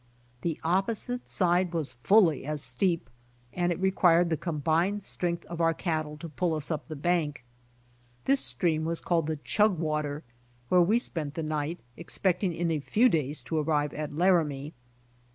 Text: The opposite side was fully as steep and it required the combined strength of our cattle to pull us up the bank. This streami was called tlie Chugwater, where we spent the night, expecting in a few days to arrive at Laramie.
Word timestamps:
The 0.41 0.59
opposite 0.63 1.29
side 1.29 1.73
was 1.75 1.93
fully 2.01 2.43
as 2.43 2.63
steep 2.63 3.07
and 3.53 3.71
it 3.71 3.79
required 3.79 4.31
the 4.31 4.35
combined 4.35 5.03
strength 5.03 5.45
of 5.45 5.61
our 5.61 5.75
cattle 5.75 6.17
to 6.17 6.27
pull 6.29 6.55
us 6.55 6.71
up 6.71 6.87
the 6.87 6.95
bank. 6.95 7.45
This 8.25 8.41
streami 8.41 8.83
was 8.83 8.99
called 8.99 9.27
tlie 9.29 9.43
Chugwater, 9.43 10.23
where 10.69 10.81
we 10.81 10.97
spent 10.97 11.35
the 11.35 11.43
night, 11.43 11.81
expecting 11.97 12.51
in 12.51 12.71
a 12.71 12.79
few 12.79 13.09
days 13.09 13.43
to 13.43 13.59
arrive 13.59 13.93
at 13.93 14.11
Laramie. 14.15 14.73